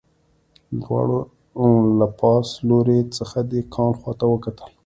دواړو 0.81 1.19
له 1.99 2.07
پاس 2.19 2.47
لوري 2.67 2.99
څخه 3.17 3.39
د 3.51 3.53
کان 3.73 3.91
خواته 3.99 4.25
وکتل 4.29 4.69